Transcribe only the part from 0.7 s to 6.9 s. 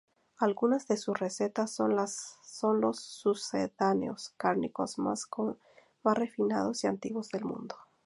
de sus recetas son los sucedáneos cárnicos más refinados y